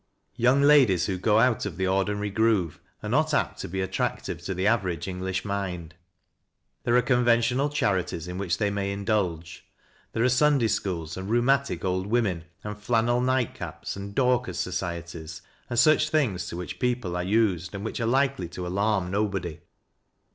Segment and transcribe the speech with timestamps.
[0.35, 3.25] Young ladies who go out of the ordinary groove an TEE MEMBER OF PARLIAMENT.
[3.25, 5.93] Ig J not apt to be attractive to the average English mind
[6.83, 9.63] There are conventional charities in vfhich they may indulge,—
[10.13, 15.43] there are Sunday schools, and rheumatic old women, and flannel night caps, and Dorcas societies,
[15.69, 19.59] and fliich things to which people are used and which are likely to alarm nobody.